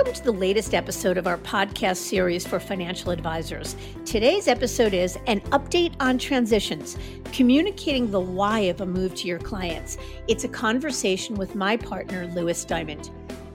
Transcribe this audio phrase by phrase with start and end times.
[0.00, 3.76] Welcome to the latest episode of our podcast series for financial advisors.
[4.06, 6.96] Today's episode is an update on transitions,
[7.32, 9.98] communicating the why of a move to your clients.
[10.26, 13.10] It's a conversation with my partner, Lewis Diamond.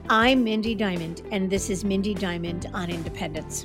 [0.08, 3.64] I'm Mindy Diamond, and this is Mindy Diamond on Independence.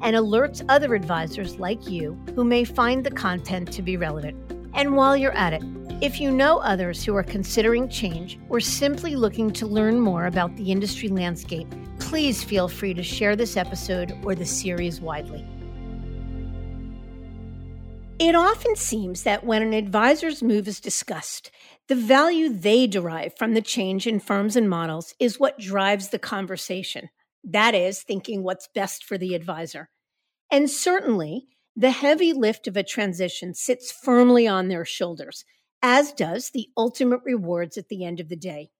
[0.00, 4.36] and alerts other advisors like you who may find the content to be relevant.
[4.74, 5.62] And while you're at it,
[6.00, 10.56] if you know others who are considering change or simply looking to learn more about
[10.56, 15.46] the industry landscape, please feel free to share this episode or the series widely.
[18.18, 21.50] It often seems that when an advisor's move is discussed,
[21.88, 26.18] the value they derive from the change in firms and models is what drives the
[26.18, 27.08] conversation.
[27.44, 29.88] That is, thinking what's best for the advisor.
[30.50, 35.44] And certainly, the heavy lift of a transition sits firmly on their shoulders,
[35.82, 38.70] as does the ultimate rewards at the end of the day.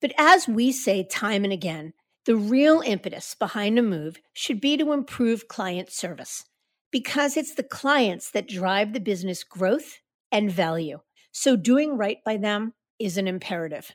[0.00, 1.92] But as we say time and again,
[2.24, 6.44] the real impetus behind a move should be to improve client service
[6.90, 9.98] because it's the clients that drive the business growth
[10.32, 11.00] and value.
[11.32, 13.92] So doing right by them is an imperative.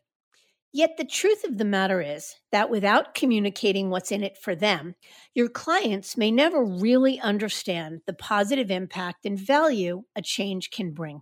[0.74, 4.96] Yet the truth of the matter is that without communicating what's in it for them,
[5.34, 11.22] your clients may never really understand the positive impact and value a change can bring.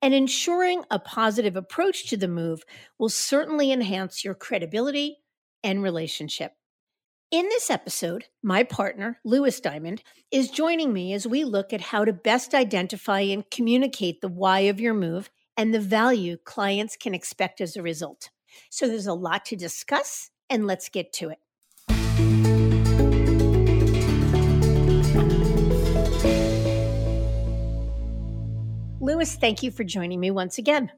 [0.00, 2.62] And ensuring a positive approach to the move
[2.98, 5.18] will certainly enhance your credibility
[5.62, 6.52] and relationship.
[7.30, 12.04] In this episode, my partner, Lewis Diamond, is joining me as we look at how
[12.04, 17.14] to best identify and communicate the why of your move and the value clients can
[17.14, 18.30] expect as a result.
[18.70, 21.38] So there's a lot to discuss, and let's get to it.
[29.00, 30.92] Lewis, thank you for joining me once again.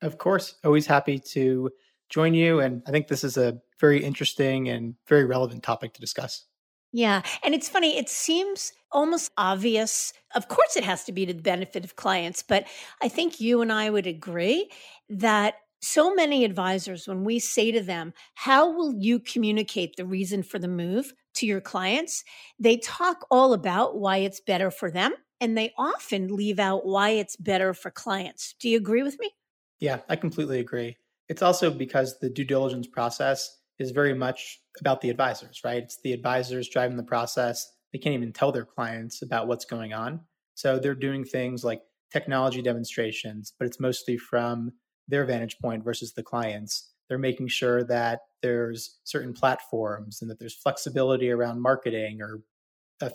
[0.00, 1.70] Of course, always happy to
[2.08, 2.60] join you.
[2.60, 6.46] And I think this is a very interesting and very relevant topic to discuss.
[6.92, 7.22] Yeah.
[7.42, 10.12] And it's funny, it seems almost obvious.
[10.34, 12.64] Of course, it has to be to the benefit of clients, but
[13.02, 14.70] I think you and I would agree
[15.08, 20.42] that so many advisors, when we say to them, How will you communicate the reason
[20.42, 22.24] for the move to your clients?
[22.58, 27.10] They talk all about why it's better for them, and they often leave out why
[27.10, 28.54] it's better for clients.
[28.60, 29.32] Do you agree with me?
[29.80, 30.96] Yeah, I completely agree.
[31.28, 35.82] It's also because the due diligence process is very much about the advisors, right?
[35.82, 37.68] It's the advisors driving the process.
[37.92, 40.20] They can't even tell their clients about what's going on.
[40.54, 41.82] So they're doing things like
[42.12, 44.72] technology demonstrations, but it's mostly from
[45.12, 46.90] their vantage point versus the clients.
[47.08, 52.40] They're making sure that there's certain platforms and that there's flexibility around marketing or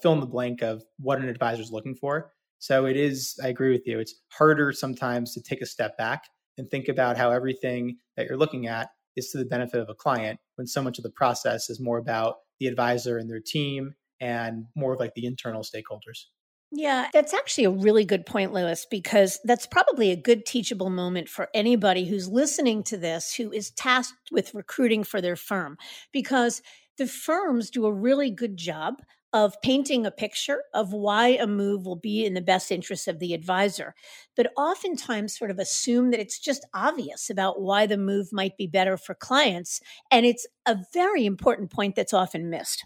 [0.02, 2.32] fill in the blank of what an advisor is looking for.
[2.60, 6.26] So it is, I agree with you, it's harder sometimes to take a step back
[6.58, 9.96] and think about how everything that you're looking at is to the benefit of a
[9.96, 13.96] client when so much of the process is more about the advisor and their team
[14.22, 16.26] and more of like the internal stakeholders.
[16.72, 21.30] Yeah, that's actually a really good point, Lewis, because that's probably a good teachable moment
[21.30, 25.78] for anybody who's listening to this who is tasked with recruiting for their firm.
[26.12, 26.62] Because
[26.98, 28.96] the firms do a really good job
[29.34, 33.20] of painting a picture of why a move will be in the best interest of
[33.20, 33.94] the advisor,
[34.36, 38.68] but oftentimes sort of assume that it's just obvious about why the move might be
[38.68, 39.80] better for clients.
[40.12, 42.86] And it's a very important point that's often missed.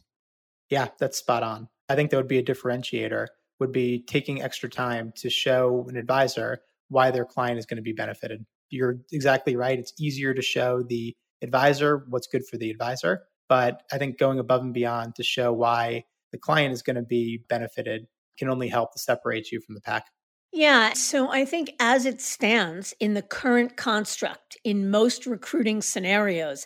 [0.69, 1.69] Yeah, that's spot on.
[1.89, 3.27] I think that would be a differentiator
[3.61, 7.83] would be taking extra time to show an advisor why their client is going to
[7.83, 8.43] be benefited.
[8.71, 9.77] You're exactly right.
[9.77, 13.21] It's easier to show the advisor what's good for the advisor.
[13.47, 17.03] But I think going above and beyond to show why the client is going to
[17.03, 18.07] be benefited
[18.39, 20.05] can only help to separate you from the pack.
[20.51, 20.93] Yeah.
[20.93, 26.65] So I think as it stands in the current construct, in most recruiting scenarios,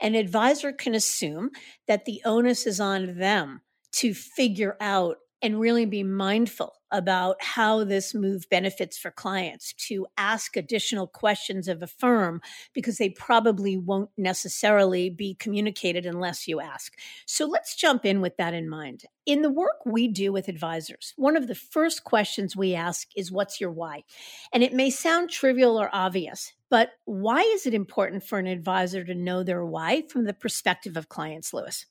[0.00, 1.50] an advisor can assume
[1.88, 3.62] that the onus is on them
[3.94, 10.06] to figure out and really be mindful about how this move benefits for clients to
[10.16, 12.40] ask additional questions of a firm
[12.72, 16.94] because they probably won't necessarily be communicated unless you ask.
[17.26, 19.02] So let's jump in with that in mind.
[19.26, 23.32] In the work we do with advisors, one of the first questions we ask is
[23.32, 24.04] what's your why?
[24.52, 29.04] And it may sound trivial or obvious, but why is it important for an advisor
[29.04, 31.86] to know their why from the perspective of clients, Lewis?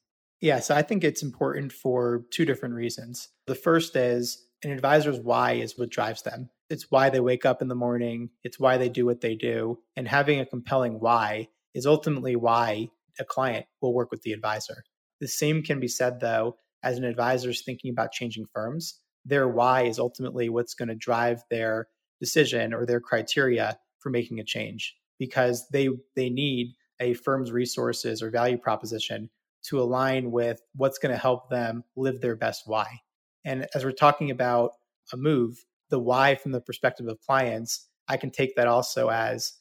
[0.46, 3.30] Yeah, so I think it's important for two different reasons.
[3.48, 6.52] The first is an advisor's why is what drives them.
[6.70, 9.80] It's why they wake up in the morning, it's why they do what they do.
[9.96, 12.90] And having a compelling why is ultimately why
[13.20, 14.84] a client will work with the advisor.
[15.20, 19.00] The same can be said, though, as an advisor is thinking about changing firms.
[19.26, 21.88] Their why is ultimately what's going to drive their
[22.20, 28.22] decision or their criteria for making a change because they they need a firm's resources
[28.22, 29.32] or value proposition
[29.70, 33.02] to align with what's going to help them live their best why.
[33.44, 34.72] And as we're talking about
[35.14, 39.54] a move, the why from the perspective of clients, I can take that also as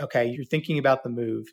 [0.00, 1.46] okay, you're thinking about the move.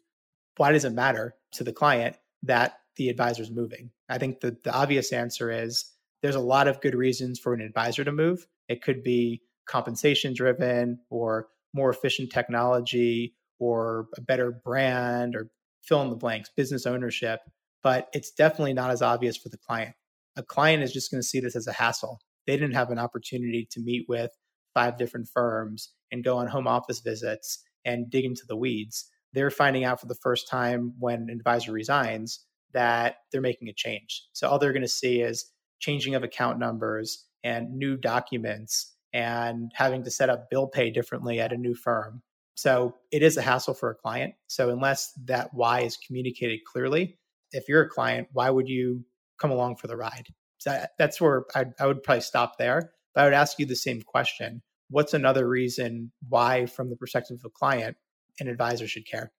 [0.57, 3.91] Why does it matter to the client that the advisor is moving?
[4.07, 5.85] I think the, the obvious answer is
[6.21, 8.47] there's a lot of good reasons for an advisor to move.
[8.67, 15.49] It could be compensation driven or more efficient technology or a better brand or
[15.83, 17.41] fill in the blanks, business ownership
[17.83, 19.95] but it's definitely not as obvious for the client.
[20.35, 22.19] A client is just going to see this as a hassle.
[22.47, 24.31] They didn't have an opportunity to meet with
[24.73, 29.05] five different firms and go on home office visits and dig into the weeds.
[29.33, 33.73] They're finding out for the first time when an advisor resigns that they're making a
[33.73, 34.23] change.
[34.33, 39.71] So all they're going to see is changing of account numbers and new documents and
[39.75, 42.21] having to set up bill pay differently at a new firm.
[42.55, 44.33] So it is a hassle for a client.
[44.47, 47.18] So unless that why is communicated clearly,
[47.51, 49.03] if you're a client, why would you
[49.39, 50.27] come along for the ride?
[50.57, 52.91] So that's where I, I would probably stop there.
[53.15, 54.61] But I would ask you the same question.
[54.89, 57.97] What's another reason why, from the perspective of a client,
[58.39, 59.31] an advisor should care?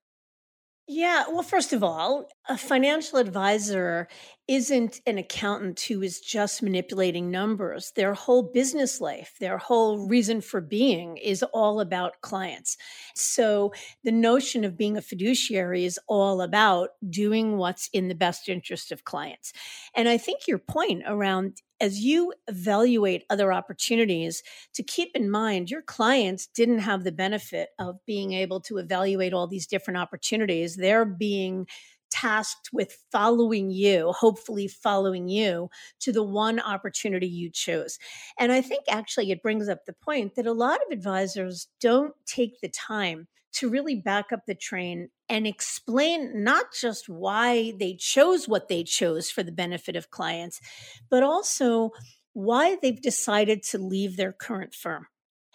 [0.87, 4.07] Yeah, well, first of all, a financial advisor
[4.47, 7.93] isn't an accountant who is just manipulating numbers.
[7.95, 12.77] Their whole business life, their whole reason for being is all about clients.
[13.15, 13.71] So
[14.03, 18.91] the notion of being a fiduciary is all about doing what's in the best interest
[18.91, 19.53] of clients.
[19.95, 24.43] And I think your point around as you evaluate other opportunities,
[24.75, 29.33] to keep in mind your clients didn't have the benefit of being able to evaluate
[29.33, 30.75] all these different opportunities.
[30.75, 31.65] They're being
[32.11, 35.69] tasked with following you, hopefully following you
[36.01, 37.97] to the one opportunity you chose.
[38.37, 42.13] And I think actually it brings up the point that a lot of advisors don't
[42.25, 47.95] take the time to really back up the train and explain not just why they
[47.95, 50.61] chose what they chose for the benefit of clients,
[51.09, 51.91] but also
[52.33, 55.07] why they've decided to leave their current firm.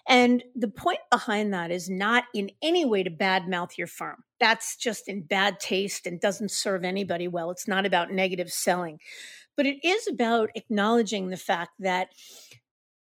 [0.09, 4.23] And the point behind that is not in any way to badmouth your firm.
[4.39, 7.51] That's just in bad taste and doesn't serve anybody well.
[7.51, 9.01] It's not about negative selling,
[9.57, 12.09] but it is about acknowledging the fact that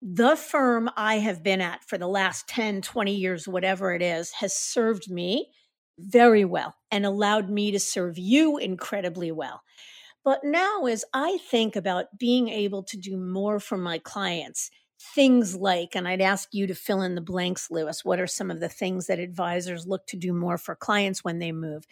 [0.00, 4.32] the firm I have been at for the last 10, 20 years, whatever it is,
[4.32, 5.48] has served me
[5.98, 9.62] very well and allowed me to serve you incredibly well.
[10.24, 14.70] But now, as I think about being able to do more for my clients,
[15.14, 18.50] things like, and I'd ask you to fill in the blanks, Lewis, what are some
[18.50, 21.84] of the things that advisors look to do more for clients when they move?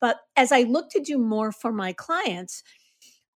[0.00, 2.62] But as I look to do more for my clients,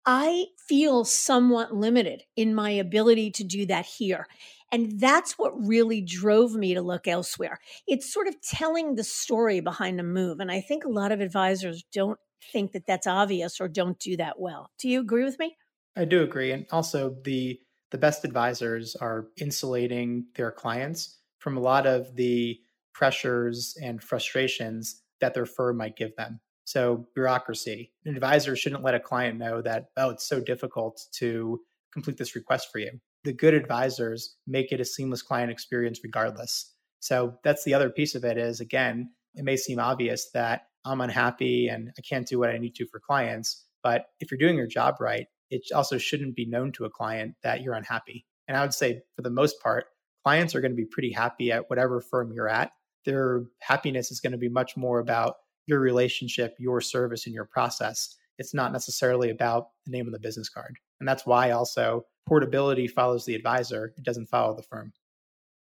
[0.06, 4.28] I feel somewhat limited in my ability to do that here.
[4.72, 7.60] And that's what really drove me to look elsewhere.
[7.88, 10.40] It's sort of telling the story behind a move.
[10.40, 12.20] And I think a lot of advisors don't
[12.52, 14.72] think that that's obvious or don't do that well.
[14.80, 15.58] Do you agree with me?
[15.96, 16.52] I do agree.
[16.52, 17.60] And also, the
[17.92, 22.60] the best advisors are insulating their clients from a lot of the
[22.94, 26.40] pressures and frustrations that their firm might give them.
[26.66, 27.92] So, bureaucracy.
[28.06, 31.60] An advisor shouldn't let a client know that, oh, it's so difficult to
[31.92, 32.92] complete this request for you.
[33.24, 36.76] The good advisors make it a seamless client experience regardless.
[37.00, 41.02] So, that's the other piece of it is again, it may seem obvious that I'm
[41.02, 43.66] unhappy and I can't do what I need to for clients.
[43.82, 47.36] But if you're doing your job right, it also shouldn't be known to a client
[47.44, 48.26] that you're unhappy.
[48.48, 49.86] And I would say, for the most part,
[50.24, 52.72] clients are going to be pretty happy at whatever firm you're at.
[53.06, 57.46] Their happiness is going to be much more about your relationship, your service, and your
[57.46, 58.16] process.
[58.38, 60.78] It's not necessarily about the name of the business card.
[61.00, 64.94] And that's why also portability follows the advisor, it doesn't follow the firm.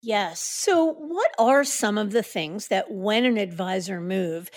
[0.01, 0.41] Yes.
[0.41, 4.49] So, what are some of the things that when an advisor move,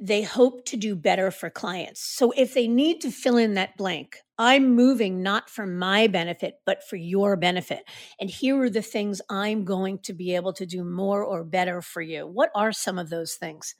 [0.00, 2.02] they hope to do better for clients?
[2.02, 6.56] So, if they need to fill in that blank, I'm moving not for my benefit,
[6.66, 7.84] but for your benefit.
[8.20, 11.80] And here are the things I'm going to be able to do more or better
[11.80, 12.26] for you.
[12.26, 13.74] What are some of those things?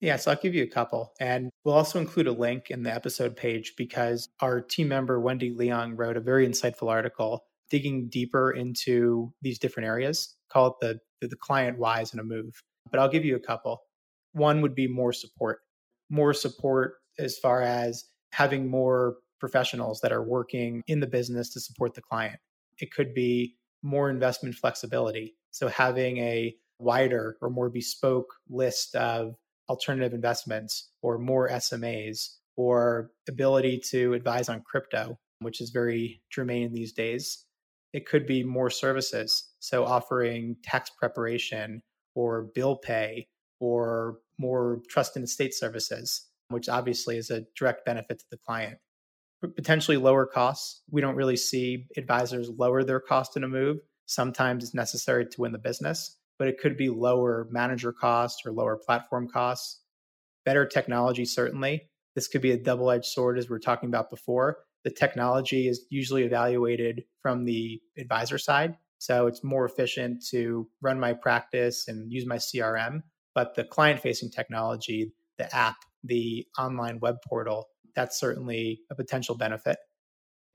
[0.00, 1.12] Yeah, so I'll give you a couple.
[1.20, 5.54] And we'll also include a link in the episode page because our team member, Wendy
[5.54, 10.36] Leong, wrote a very insightful article digging deeper into these different areas.
[10.52, 12.62] Call it the, the, the client whys in a move.
[12.90, 13.80] But I'll give you a couple.
[14.32, 15.58] One would be more support,
[16.10, 21.60] more support as far as having more professionals that are working in the business to
[21.60, 22.38] support the client.
[22.78, 25.36] It could be more investment flexibility.
[25.50, 29.34] So having a wider or more bespoke list of
[29.68, 36.72] alternative investments or more SMAs or ability to advise on crypto, which is very germane
[36.72, 37.44] these days.
[37.96, 39.54] It could be more services.
[39.58, 41.80] So offering tax preparation
[42.14, 43.26] or bill pay
[43.58, 48.76] or more trust and estate services, which obviously is a direct benefit to the client.
[49.40, 50.82] Potentially lower costs.
[50.90, 53.78] We don't really see advisors lower their cost in a move.
[54.04, 58.52] Sometimes it's necessary to win the business, but it could be lower manager costs or
[58.52, 59.80] lower platform costs.
[60.44, 61.88] Better technology, certainly.
[62.14, 64.65] This could be a double edged sword, as we are talking about before.
[64.86, 68.76] The technology is usually evaluated from the advisor side.
[68.98, 73.02] So it's more efficient to run my practice and use my CRM.
[73.34, 75.74] But the client facing technology, the app,
[76.04, 77.66] the online web portal,
[77.96, 79.76] that's certainly a potential benefit.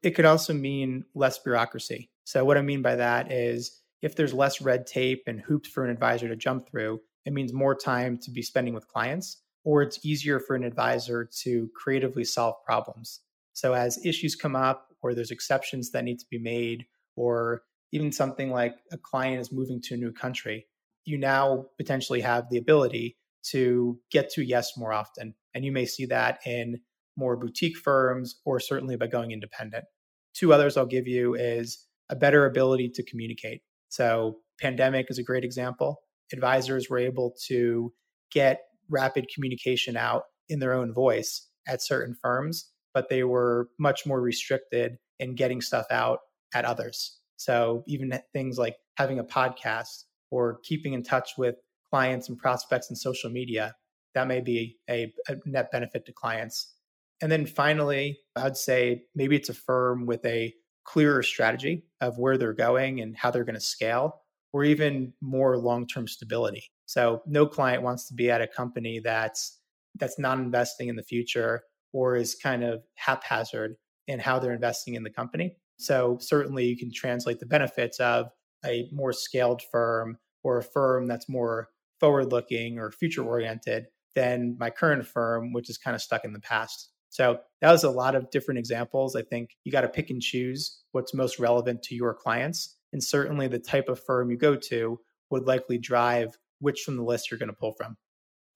[0.02, 2.10] It could also mean less bureaucracy.
[2.24, 5.84] So, what I mean by that is if there's less red tape and hoops for
[5.84, 9.82] an advisor to jump through, it means more time to be spending with clients, or
[9.82, 13.20] it's easier for an advisor to creatively solve problems.
[13.54, 18.12] So, as issues come up, or there's exceptions that need to be made, or even
[18.12, 20.68] something like a client is moving to a new country,
[21.06, 25.34] you now potentially have the ability to get to yes more often.
[25.54, 26.80] And you may see that in
[27.18, 29.86] more boutique firms or certainly by going independent.
[30.34, 33.62] Two others I'll give you is a better ability to communicate.
[33.90, 36.02] So, pandemic is a great example.
[36.32, 37.92] Advisors were able to
[38.32, 44.06] get rapid communication out in their own voice at certain firms, but they were much
[44.06, 46.20] more restricted in getting stuff out
[46.54, 47.20] at others.
[47.38, 51.56] So, even things like having a podcast or keeping in touch with
[51.90, 53.76] clients and prospects in social media,
[54.14, 56.76] that may be a, a net benefit to clients.
[57.22, 62.38] And then finally, I'd say maybe it's a firm with a clearer strategy of where
[62.38, 64.22] they're going and how they're going to scale,
[64.54, 66.64] or even more long-term stability.
[66.86, 69.60] So no client wants to be at a company that's
[69.96, 71.62] that's not investing in the future
[71.94, 73.76] or is kind of haphazard
[74.08, 75.56] in how they're investing in the company.
[75.78, 78.30] So certainly you can translate the benefits of
[78.66, 81.70] a more scaled firm or a firm that's more
[82.00, 86.34] forward looking or future oriented than my current firm, which is kind of stuck in
[86.34, 86.90] the past.
[87.10, 89.16] So that was a lot of different examples.
[89.16, 92.78] I think you got to pick and choose what's most relevant to your clients.
[92.94, 97.04] And certainly the type of firm you go to would likely drive which from the
[97.04, 97.98] list you're going to pull from.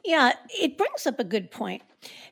[0.04, 1.82] Yeah, it brings up a good point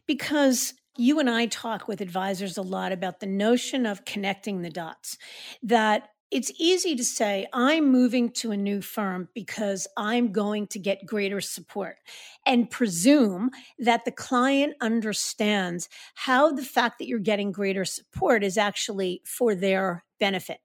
[0.06, 4.70] because you and I talk with advisors a lot about the notion of connecting the
[4.70, 5.18] dots,
[5.64, 10.80] that it's easy to say, I'm moving to a new firm because I'm going to
[10.80, 11.98] get greater support
[12.44, 18.58] and presume that the client understands how the fact that you're getting greater support is
[18.58, 20.58] actually for their benefit.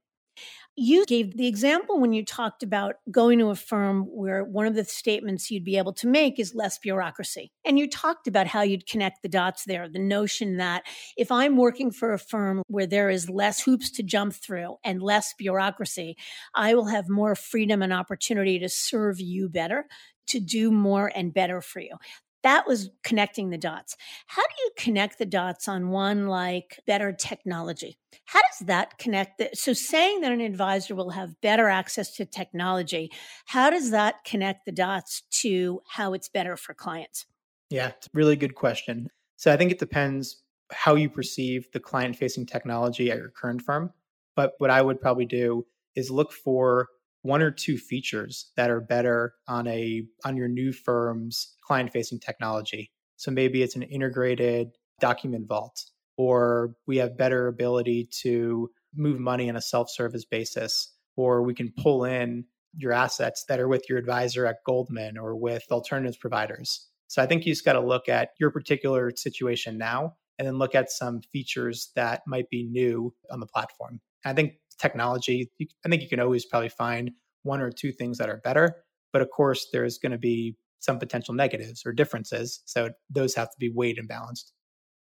[0.80, 4.76] You gave the example when you talked about going to a firm where one of
[4.76, 7.50] the statements you'd be able to make is less bureaucracy.
[7.64, 9.88] And you talked about how you'd connect the dots there.
[9.88, 10.84] The notion that
[11.16, 15.02] if I'm working for a firm where there is less hoops to jump through and
[15.02, 16.16] less bureaucracy,
[16.54, 19.86] I will have more freedom and opportunity to serve you better,
[20.28, 21.96] to do more and better for you
[22.42, 23.96] that was connecting the dots.
[24.26, 27.98] How do you connect the dots on one like better technology?
[28.26, 29.38] How does that connect?
[29.38, 33.10] The, so, saying that an advisor will have better access to technology,
[33.46, 37.26] how does that connect the dots to how it's better for clients?
[37.70, 39.08] Yeah, it's a really good question.
[39.36, 43.62] So, I think it depends how you perceive the client facing technology at your current
[43.62, 43.92] firm.
[44.36, 45.66] But what I would probably do
[45.96, 46.88] is look for
[47.22, 52.20] one or two features that are better on a on your new firm's client facing
[52.20, 52.90] technology.
[53.16, 54.68] So maybe it's an integrated
[55.00, 55.84] document vault
[56.16, 61.72] or we have better ability to move money on a self-service basis or we can
[61.78, 62.44] pull in
[62.74, 66.86] your assets that are with your advisor at goldman or with alternatives providers.
[67.08, 70.58] So i think you just got to look at your particular situation now and then
[70.58, 74.00] look at some features that might be new on the platform.
[74.24, 75.50] I think technology,
[75.84, 77.10] I think you can always probably find
[77.42, 78.76] one or two things that are better.
[79.12, 82.60] But of course, there's going to be some potential negatives or differences.
[82.66, 84.52] So those have to be weighed and balanced.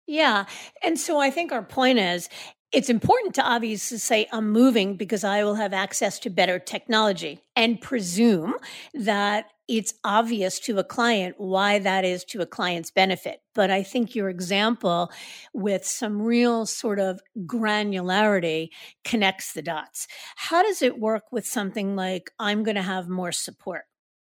[0.07, 0.45] Yeah.
[0.83, 2.27] And so I think our point is
[2.71, 7.41] it's important to obviously say, I'm moving because I will have access to better technology
[7.55, 8.55] and presume
[8.93, 9.45] that
[9.77, 13.39] it's obvious to a client why that is to a client's benefit.
[13.55, 15.09] But I think your example
[15.53, 18.69] with some real sort of granularity
[19.05, 20.07] connects the dots.
[20.35, 23.83] How does it work with something like, I'm going to have more support?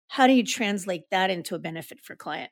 [0.08, 2.50] How do you translate that into a benefit for client?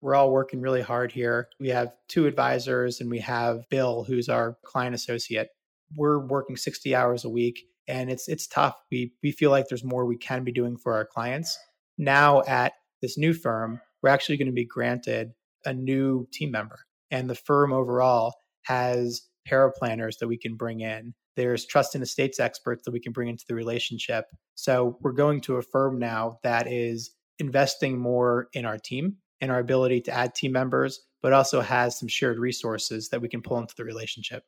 [0.00, 1.50] We're all working really hard here.
[1.60, 5.48] We have two advisors and we have Bill, who's our client associate.
[5.94, 8.76] We're working 60 hours a week and it's it's tough.
[8.90, 11.58] We we feel like there's more we can be doing for our clients.
[11.98, 15.32] Now at this new firm, we're actually going to be granted
[15.64, 16.80] a new team member.
[17.10, 21.14] And the firm overall has paraplanners that we can bring in.
[21.36, 24.26] There's trust and estates experts that we can bring into the relationship.
[24.54, 29.50] So we're going to a firm now that is investing more in our team and
[29.50, 33.42] our ability to add team members, but also has some shared resources that we can
[33.42, 34.44] pull into the relationship.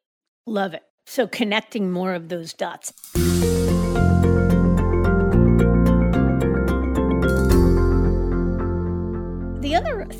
[0.46, 0.82] Love it.
[1.06, 2.92] So connecting more of those dots.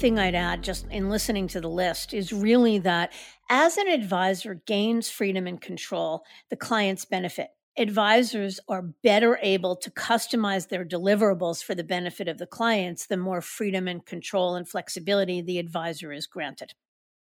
[0.05, 3.11] Thing I'd add, just in listening to the list, is really that
[3.49, 9.91] as an advisor gains freedom and control, the clients benefit advisors are better able to
[9.91, 14.69] customize their deliverables for the benefit of the clients, the more freedom and control and
[14.69, 16.75] flexibility the advisor is granted.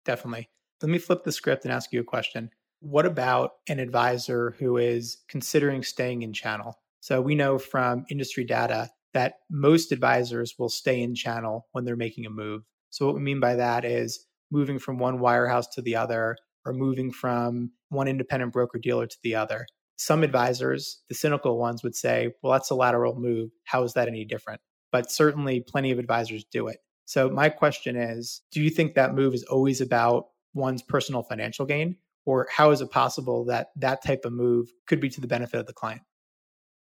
[0.05, 0.51] Definitely.
[0.83, 2.51] Let me flip the script and ask you a question.
[2.81, 6.79] What about an advisor who is considering staying in channel?
[7.01, 11.97] So we know from industry data that most advisors will stay in channel when they're
[11.97, 12.63] making a move.
[12.95, 16.73] So what we mean by that is moving from one wirehouse to the other or
[16.73, 21.95] moving from one independent broker dealer to the other some advisors, the cynical ones, would
[21.95, 23.51] say, well, that's a lateral move.
[23.65, 24.61] How is that any different?
[24.91, 26.79] But certainly plenty of advisors do it.
[27.05, 31.67] So, my question is do you think that move is always about one's personal financial
[31.67, 31.97] gain?
[32.27, 35.61] Or how is it possible that that type of move could be to the benefit
[35.61, 36.01] of the client?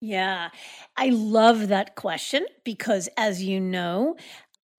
[0.00, 0.50] Yeah,
[0.96, 4.16] I love that question because, as you know,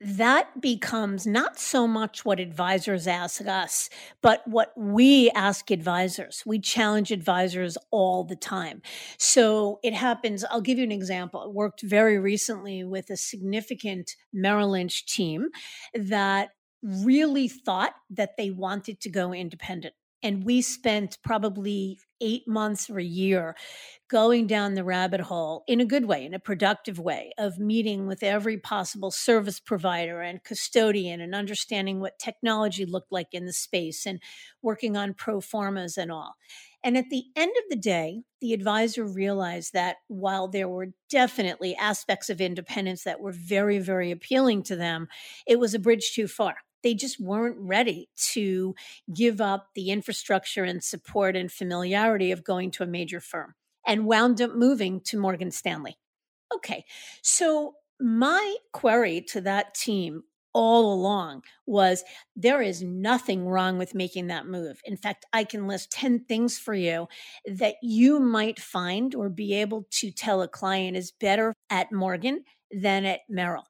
[0.04, 3.90] that becomes not so much what advisors ask us,
[4.22, 6.44] but what we ask advisors.
[6.46, 8.82] We challenge advisors all the time.
[9.18, 10.44] So it happens.
[10.50, 11.42] I'll give you an example.
[11.42, 15.48] I worked very recently with a significant Merrill Lynch team
[15.94, 16.50] that
[16.84, 19.94] really thought that they wanted to go independent.
[20.24, 23.56] And we spent probably eight months or a year
[24.10, 28.08] going down the rabbit hole in a good way, in a productive way, of meeting
[28.08, 33.52] with every possible service provider and custodian and understanding what technology looked like in the
[33.54, 34.22] space and
[34.62, 36.36] working on pro formas and all.
[36.84, 41.76] And at the end of the day, the advisor realized that while there were definitely
[41.76, 45.08] aspects of independence that were very, very appealing to them,
[45.46, 48.76] it was a bridge too far they just weren't ready to
[49.14, 54.06] give up the infrastructure and support and familiarity of going to a major firm and
[54.06, 55.98] wound up moving to Morgan Stanley.
[56.54, 56.86] Okay,
[57.22, 62.04] so my query to that team all along was
[62.36, 64.80] there is nothing wrong with making that move.
[64.86, 67.08] In fact, I can list 10 things for you
[67.46, 72.44] that you might find or be able to tell a client is better at Morgan
[72.72, 73.66] than at Merrill.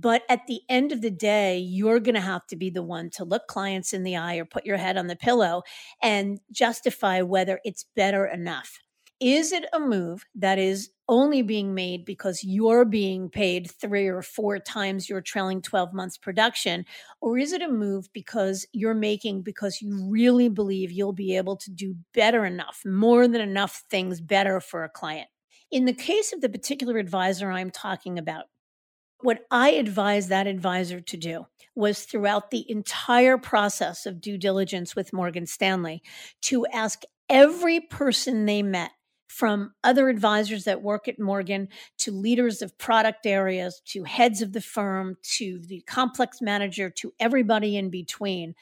[0.00, 3.10] But at the end of the day, you're going to have to be the one
[3.10, 5.62] to look clients in the eye or put your head on the pillow
[6.02, 8.78] and justify whether it's better enough.
[9.20, 14.22] Is it a move that is only being made because you're being paid three or
[14.22, 16.86] four times your trailing 12 months production?
[17.20, 21.56] Or is it a move because you're making because you really believe you'll be able
[21.56, 25.28] to do better enough, more than enough things better for a client?
[25.70, 28.44] In the case of the particular advisor I'm talking about,
[29.22, 34.96] what I advised that advisor to do was throughout the entire process of due diligence
[34.96, 36.02] with Morgan Stanley
[36.42, 38.90] to ask every person they met
[39.28, 44.52] from other advisors that work at Morgan to leaders of product areas to heads of
[44.52, 48.54] the firm to the complex manager to everybody in between.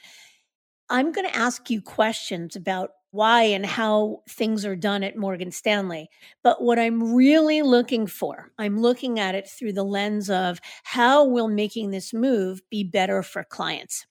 [0.91, 5.51] I'm going to ask you questions about why and how things are done at Morgan
[5.51, 6.09] Stanley.
[6.43, 11.25] But what I'm really looking for, I'm looking at it through the lens of how
[11.25, 14.07] will making this move be better for clients?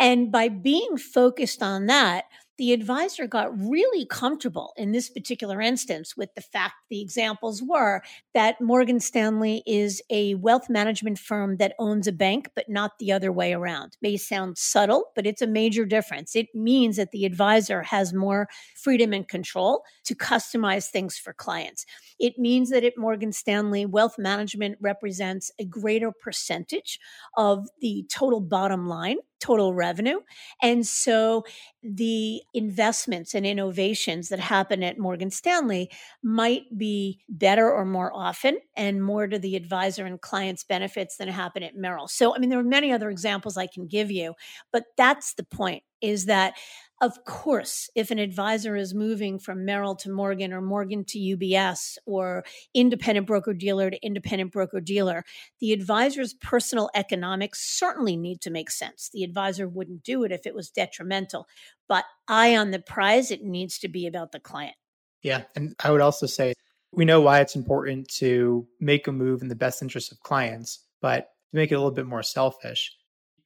[0.00, 2.24] And by being focused on that,
[2.58, 8.02] the advisor got really comfortable in this particular instance with the fact the examples were
[8.34, 13.10] that Morgan Stanley is a wealth management firm that owns a bank, but not the
[13.12, 13.96] other way around.
[14.02, 16.36] May sound subtle, but it's a major difference.
[16.36, 21.86] It means that the advisor has more freedom and control to customize things for clients.
[22.18, 27.00] It means that at Morgan Stanley, wealth management represents a greater percentage
[27.36, 30.20] of the total bottom line total revenue.
[30.62, 31.44] And so
[31.82, 35.90] the investments and innovations that happen at Morgan Stanley
[36.22, 41.26] might be better or more often and more to the advisor and client's benefits than
[41.26, 42.06] happen at Merrill.
[42.06, 44.34] So, I mean, there are many other examples I can give you,
[44.70, 46.54] but that's the point is that
[47.02, 51.98] of course, if an advisor is moving from Merrill to Morgan or Morgan to UBS
[52.06, 55.24] or independent broker dealer to independent broker dealer,
[55.60, 59.10] the advisor's personal economics certainly need to make sense.
[59.12, 61.48] The advisor wouldn't do it if it was detrimental,
[61.88, 64.76] but eye on the prize, it needs to be about the client.
[65.22, 65.42] Yeah.
[65.56, 66.54] And I would also say
[66.92, 70.86] we know why it's important to make a move in the best interest of clients,
[71.00, 72.92] but to make it a little bit more selfish,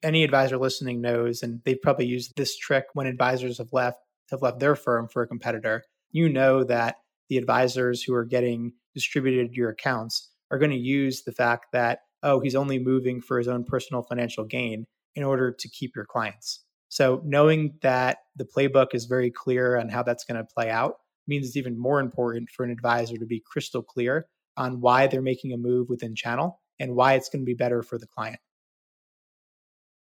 [0.07, 3.99] any advisor listening knows, and they've probably used this trick when advisors have left
[4.31, 5.85] have left their firm for a competitor.
[6.11, 6.97] You know that
[7.29, 12.01] the advisors who are getting distributed your accounts are going to use the fact that
[12.23, 16.07] oh he's only moving for his own personal financial gain in order to keep your
[16.07, 16.65] clients.
[16.89, 20.95] So knowing that the playbook is very clear on how that's going to play out
[21.27, 25.23] means it's even more important for an advisor to be crystal clear on why they're
[25.23, 28.39] making a move within channel and why it's going to be better for the client.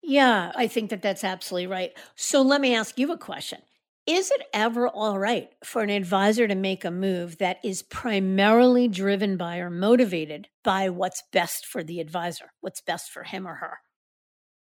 [0.03, 1.91] Yeah, I think that that's absolutely right.
[2.15, 3.59] So let me ask you a question.
[4.05, 8.89] Is it ever all right for an advisor to make a move that is primarily
[8.89, 13.55] driven by or motivated by what's best for the advisor, what's best for him or
[13.55, 13.77] her?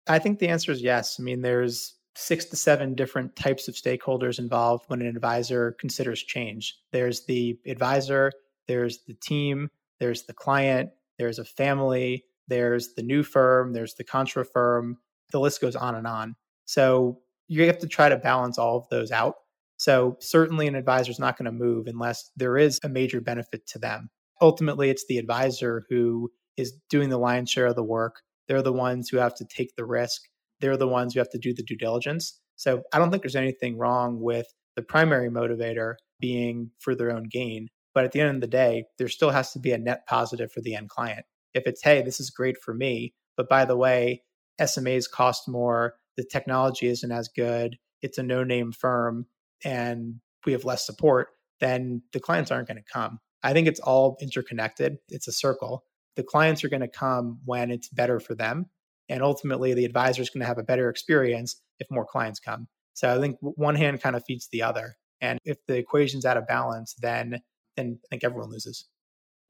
[0.08, 1.16] I think the answer is yes.
[1.20, 6.20] I mean, there's six to seven different types of stakeholders involved when an advisor considers
[6.20, 6.76] change.
[6.90, 8.32] There's the advisor,
[8.66, 9.68] there's the team,
[10.00, 14.98] there's the client, there's a family, there's the new firm, there's the contra firm,
[15.30, 16.34] the list goes on and on.
[16.64, 19.34] So you have to try to balance all of those out.
[19.76, 23.66] So certainly an advisor is not going to move unless there is a major benefit
[23.68, 24.10] to them.
[24.40, 28.16] Ultimately, it's the advisor who is doing the lion's share of the work.
[28.46, 30.22] They're the ones who have to take the risk.
[30.60, 32.38] They're the ones who have to do the due diligence.
[32.56, 37.24] So I don't think there's anything wrong with the primary motivator being for their own
[37.24, 37.68] gain.
[37.94, 40.52] But at the end of the day, there still has to be a net positive
[40.52, 41.24] for the end client.
[41.54, 44.22] If it's, hey, this is great for me, but by the way,
[44.60, 49.26] SMAs cost more, the technology isn't as good, it's a no name firm,
[49.64, 51.28] and we have less support,
[51.60, 53.18] then the clients aren't going to come.
[53.42, 55.84] I think it's all interconnected, it's a circle.
[56.16, 58.66] The clients are going to come when it's better for them.
[59.08, 62.68] And ultimately, the advisor is going to have a better experience if more clients come.
[62.94, 64.96] So I think one hand kind of feeds the other.
[65.20, 67.40] And if the equation's out of balance, then
[67.76, 68.86] then I think everyone loses.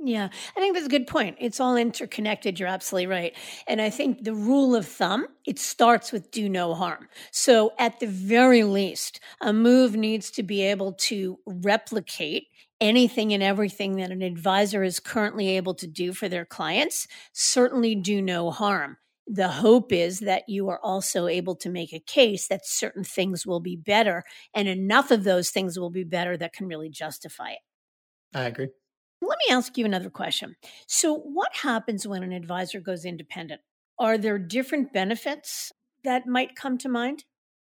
[0.03, 1.37] Yeah, I think that's a good point.
[1.41, 2.59] It's all interconnected.
[2.59, 3.37] You're absolutely right.
[3.67, 7.09] And I think the rule of thumb, it starts with do no harm.
[7.33, 12.47] So at the very least, a move needs to be able to replicate
[12.81, 17.07] anything and everything that an advisor is currently able to do for their clients.
[17.35, 18.97] Certainly do no harm.
[19.27, 23.47] The hope is that you are also able to make a case that certain things
[23.47, 27.51] will be better and enough of those things will be better that can really justify
[27.51, 27.59] it.
[28.35, 28.71] I agree.
[29.23, 30.57] Let me ask you another question.
[30.87, 33.61] So, what happens when an advisor goes independent?
[33.99, 35.73] Are there different benefits
[36.05, 37.25] that might come to mind?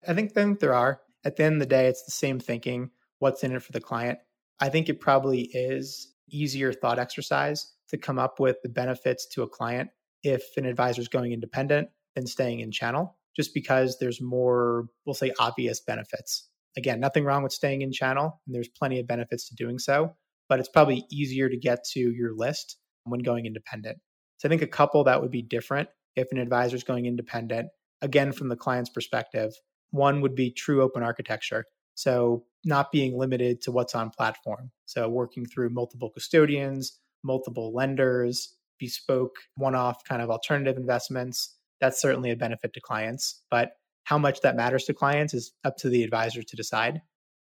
[0.06, 1.00] I think, I think there are.
[1.24, 2.90] At the end of the day, it's the same thinking.
[3.18, 4.18] What's in it for the client?
[4.60, 9.42] I think it probably is easier thought exercise to come up with the benefits to
[9.42, 9.90] a client
[10.22, 15.14] if an advisor is going independent than staying in channel, just because there's more, we'll
[15.14, 16.48] say, obvious benefits.
[16.76, 20.14] Again, nothing wrong with staying in channel, and there's plenty of benefits to doing so
[20.48, 23.98] but it's probably easier to get to your list when going independent.
[24.38, 27.68] So I think a couple that would be different if an advisor is going independent,
[28.02, 29.52] again, from the client's perspective.
[29.90, 31.64] One would be true open architecture.
[31.94, 34.70] So not being limited to what's on platform.
[34.86, 41.56] So working through multiple custodians, multiple lenders, bespoke one off kind of alternative investments.
[41.80, 43.42] That's certainly a benefit to clients.
[43.50, 43.72] But
[44.04, 47.02] how much that matters to clients is up to the advisor to decide.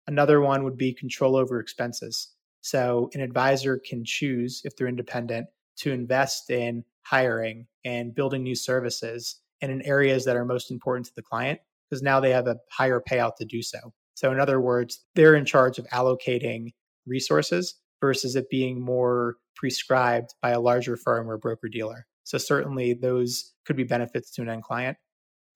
[0.07, 2.33] Another one would be control over expenses.
[2.63, 5.49] So an advisor can choose, if they're independent,
[5.79, 11.07] to invest in hiring and building new services and in areas that are most important
[11.07, 13.93] to the client because now they have a higher payout to do so.
[14.15, 16.73] So, in other words, they're in charge of allocating
[17.07, 22.07] resources versus it being more prescribed by a larger firm or broker dealer.
[22.25, 24.97] So, certainly those could be benefits to an end client.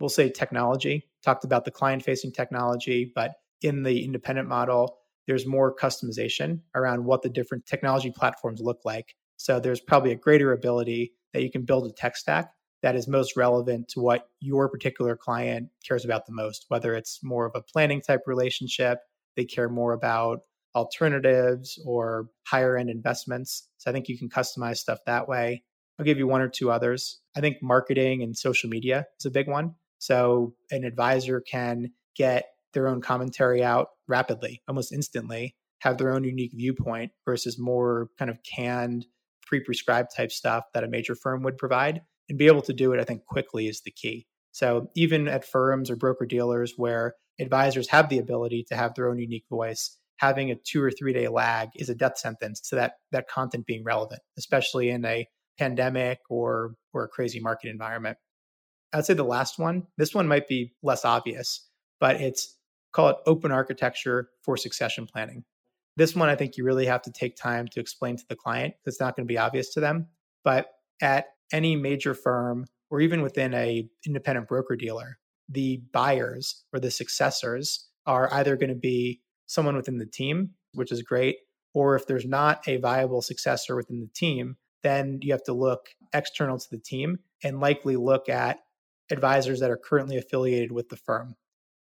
[0.00, 5.46] We'll say technology, talked about the client facing technology, but in the independent model, there's
[5.46, 9.14] more customization around what the different technology platforms look like.
[9.36, 12.50] So there's probably a greater ability that you can build a tech stack
[12.82, 17.20] that is most relevant to what your particular client cares about the most, whether it's
[17.22, 18.98] more of a planning type relationship,
[19.34, 20.40] they care more about
[20.74, 23.68] alternatives or higher end investments.
[23.78, 25.64] So I think you can customize stuff that way.
[25.98, 27.20] I'll give you one or two others.
[27.34, 29.74] I think marketing and social media is a big one.
[29.98, 36.24] So an advisor can get their own commentary out rapidly, almost instantly, have their own
[36.24, 39.06] unique viewpoint versus more kind of canned,
[39.46, 42.02] pre prescribed type stuff that a major firm would provide.
[42.28, 44.26] And be able to do it, I think, quickly is the key.
[44.50, 49.08] So even at firms or broker dealers where advisors have the ability to have their
[49.08, 52.76] own unique voice, having a two or three day lag is a death sentence to
[52.76, 58.16] that that content being relevant, especially in a pandemic or or a crazy market environment.
[58.92, 61.68] I'd say the last one, this one might be less obvious,
[62.00, 62.55] but it's
[62.96, 65.44] call it open architecture for succession planning.
[65.96, 68.74] This one I think you really have to take time to explain to the client
[68.74, 70.06] because it's not going to be obvious to them.
[70.44, 70.68] But
[71.02, 76.90] at any major firm or even within a independent broker dealer, the buyers or the
[76.90, 81.36] successors are either going to be someone within the team, which is great,
[81.74, 85.88] or if there's not a viable successor within the team, then you have to look
[86.14, 88.60] external to the team and likely look at
[89.10, 91.36] advisors that are currently affiliated with the firm.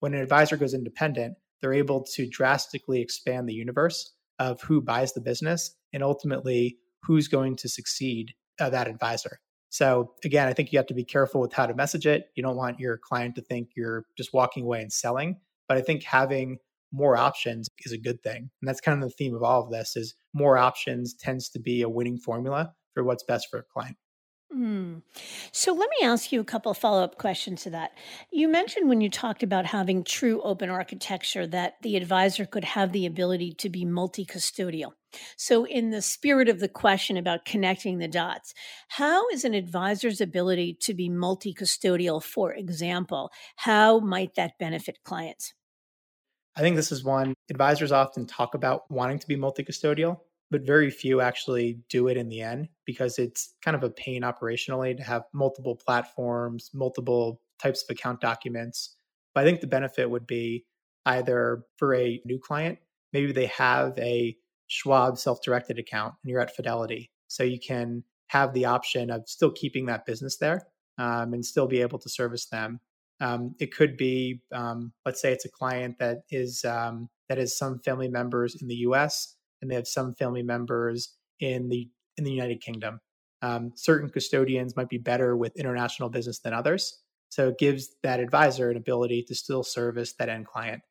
[0.04, 5.14] When an advisor goes independent, they're able to drastically expand the universe of who buys
[5.14, 9.40] the business and ultimately who's going to succeed uh, that advisor.
[9.70, 12.26] So again, I think you have to be careful with how to message it.
[12.36, 15.38] You don't want your client to think you're just walking away and selling,
[15.70, 16.58] but I think having
[16.92, 18.50] more options is a good thing.
[18.62, 21.62] And that's kind of the theme of all of this is more options tends to
[21.62, 23.96] be a winning formula for what's best for a client.
[24.54, 25.02] Mm.
[25.52, 27.92] So let me ask you a couple of follow up questions to that.
[28.32, 32.92] You mentioned when you talked about having true open architecture that the advisor could have
[32.92, 34.92] the ability to be multi custodial.
[35.38, 38.54] So, in the spirit of the question about connecting the dots,
[38.90, 45.00] how is an advisor's ability to be multi custodial, for example, how might that benefit
[45.04, 45.54] clients?
[46.56, 50.20] I think this is one advisors often talk about wanting to be multi custodial,
[50.54, 54.22] but very few actually do it in the end because it's kind of a pain
[54.22, 58.96] operationally to have multiple platforms, multiple types of account documents.
[59.34, 60.66] But I think the benefit would be
[61.08, 62.78] either for a new client,
[63.14, 64.38] maybe they have a
[64.68, 67.10] Schwab self directed account and you're at Fidelity.
[67.30, 70.68] So you can have the option of still keeping that business there
[71.00, 72.80] um, and still be able to service them.
[73.20, 77.58] Um, it could be, um, let's say it's a client that is um, that is
[77.58, 79.36] some family members in the U.S.
[79.64, 83.00] and they have some family members in the in the United Kingdom.
[83.42, 88.20] Um, certain custodians might be better with international business than others, so it gives that
[88.20, 90.82] advisor an ability to still service that end client.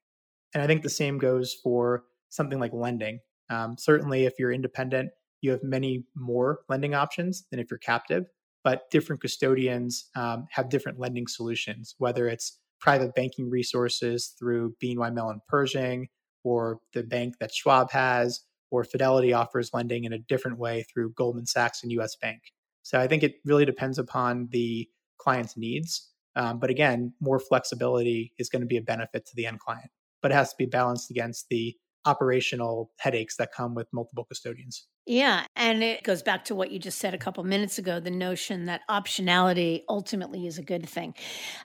[0.54, 3.20] And I think the same goes for something like lending.
[3.50, 5.11] Um, certainly, if you're independent,
[5.42, 8.24] you have many more lending options than if you're captive
[8.64, 15.12] but different custodians um, have different lending solutions, whether it's private banking resources through BNY
[15.14, 16.08] Mellon Pershing
[16.44, 18.40] or the bank that Schwab has,
[18.72, 22.40] or Fidelity offers lending in a different way through Goldman Sachs and US Bank.
[22.82, 26.11] So I think it really depends upon the client's needs.
[26.35, 29.90] Um, but again, more flexibility is going to be a benefit to the end client,
[30.22, 34.87] but it has to be balanced against the operational headaches that come with multiple custodians.
[35.06, 35.46] Yeah.
[35.56, 38.66] And it goes back to what you just said a couple minutes ago the notion
[38.66, 41.14] that optionality ultimately is a good thing.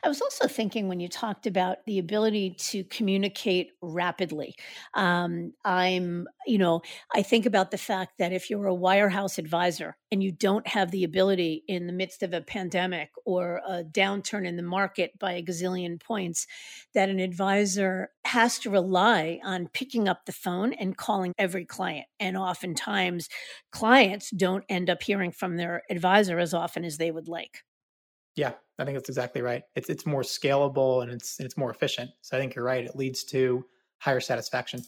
[0.04, 4.56] I was also thinking when you talked about the ability to communicate rapidly.
[4.96, 6.82] Um, I'm, you know,
[7.14, 10.92] I think about the fact that if you're a wirehouse advisor and you don't have
[10.92, 15.34] the ability in the midst of a pandemic or a downturn in the market by
[15.34, 16.48] a gazillion points,
[16.94, 22.08] that an advisor has to rely on picking up the phone and calling every client.
[22.20, 23.30] And oftentimes,
[23.72, 27.64] clients don't end up hearing from their advisor as often as they would like.
[28.36, 29.64] Yeah, I think that's exactly right.
[29.76, 32.12] It's it's more scalable and it's it's more efficient.
[32.22, 32.86] So I think you're right.
[32.86, 33.66] It leads to
[34.00, 34.82] higher satisfaction.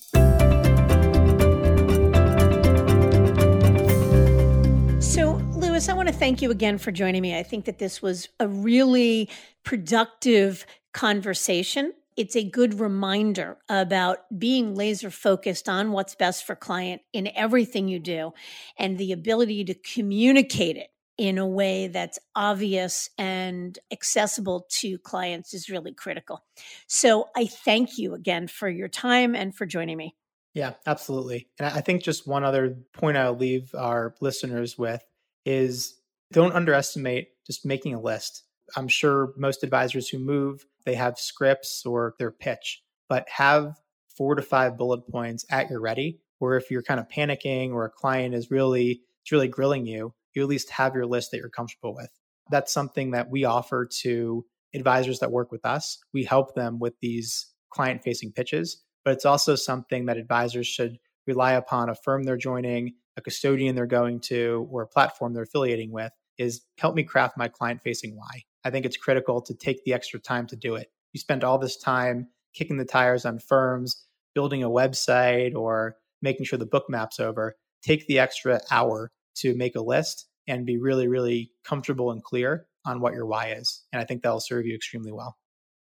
[5.80, 7.40] Lewis, I want to thank you again for joining me.
[7.40, 9.30] I think that this was a really
[9.64, 17.02] productive conversation it's a good reminder about being laser focused on what's best for client
[17.14, 18.34] in everything you do
[18.78, 25.54] and the ability to communicate it in a way that's obvious and accessible to clients
[25.54, 26.44] is really critical.
[26.88, 30.14] So I thank you again for your time and for joining me.
[30.54, 31.48] Yeah, absolutely.
[31.58, 35.02] And I think just one other point I'll leave our listeners with
[35.50, 35.96] is
[36.32, 38.44] don't underestimate just making a list.
[38.78, 43.80] I'm sure most advisors who move, they have scripts or their pitch, but have
[44.16, 47.86] four to five bullet points at your ready, where if you're kind of panicking or
[47.86, 51.38] a client is really, it's really grilling you, you at least have your list that
[51.38, 52.12] you're comfortable with.
[52.52, 55.98] That's something that we offer to advisors that work with us.
[56.14, 61.00] We help them with these client facing pitches, but it's also something that advisors should
[61.26, 65.44] rely upon a firm they're joining, a custodian they're going to, or a platform they're
[65.44, 68.44] affiliating with is help me craft my client facing why.
[68.64, 70.88] I think it's critical to take the extra time to do it.
[71.14, 76.46] You spend all this time kicking the tires on firms, building a website, or making
[76.46, 77.56] sure the book map's over.
[77.84, 82.68] Take the extra hour to make a list and be really, really comfortable and clear
[82.86, 83.84] on what your why is.
[83.92, 85.38] And I think that'll serve you extremely well.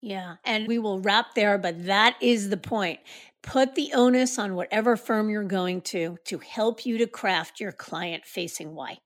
[0.00, 0.36] Yeah.
[0.44, 3.00] And we will wrap there, but that is the point.
[3.42, 7.72] Put the onus on whatever firm you're going to to help you to craft your
[7.72, 8.98] client facing why.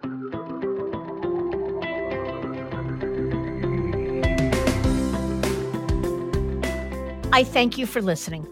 [7.34, 8.46] I thank you for listening.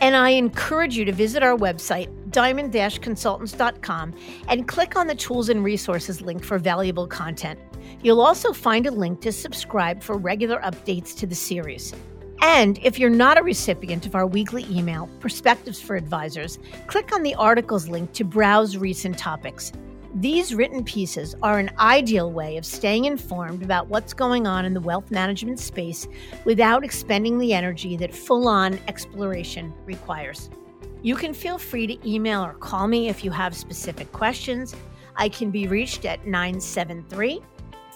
[0.00, 4.14] And I encourage you to visit our website, diamond consultants.com,
[4.48, 7.58] and click on the tools and resources link for valuable content.
[8.02, 11.94] You'll also find a link to subscribe for regular updates to the series.
[12.42, 17.22] And if you're not a recipient of our weekly email, Perspectives for Advisors, click on
[17.22, 19.70] the articles link to browse recent topics.
[20.16, 24.74] These written pieces are an ideal way of staying informed about what's going on in
[24.74, 26.08] the wealth management space
[26.44, 30.50] without expending the energy that full on exploration requires.
[31.00, 34.74] You can feel free to email or call me if you have specific questions.
[35.14, 37.40] I can be reached at 973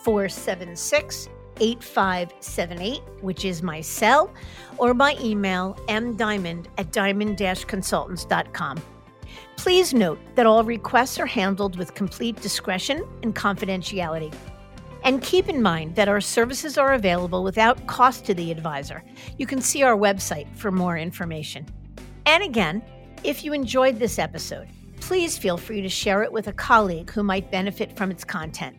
[0.04, 4.32] 476 8578, which is my cell,
[4.78, 8.82] or by email mdiamond at diamond consultants.com.
[9.56, 14.32] Please note that all requests are handled with complete discretion and confidentiality.
[15.02, 19.02] And keep in mind that our services are available without cost to the advisor.
[19.38, 21.66] You can see our website for more information.
[22.26, 22.82] And again,
[23.22, 24.68] if you enjoyed this episode,
[25.00, 28.76] please feel free to share it with a colleague who might benefit from its content.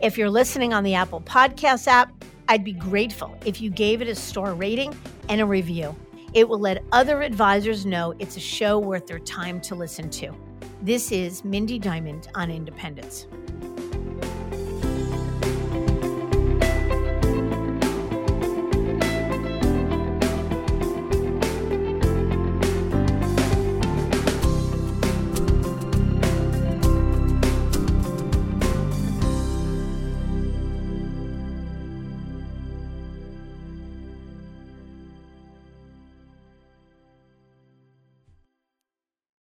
[0.00, 2.12] If you're listening on the Apple Podcast app,
[2.48, 4.96] I'd be grateful if you gave it a star rating
[5.28, 5.94] and a review.
[6.32, 10.32] It will let other advisors know it's a show worth their time to listen to.
[10.82, 13.26] This is Mindy Diamond on Independence.